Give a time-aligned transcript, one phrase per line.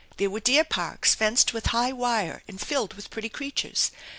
[0.17, 3.91] There were deer parks fenced with high wire, and filled with the pretty creatures.